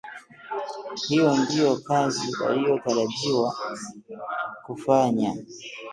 Hiyo 1.07 1.37
ndiyo 1.37 1.75
kazi 1.75 2.27
waliotarajiwa 2.43 3.55
kufanya 4.65 5.33